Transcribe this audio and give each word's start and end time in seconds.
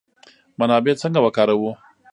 منابع 0.59 0.93
څنګه 1.01 1.19
وکاروو؟ 1.21 1.71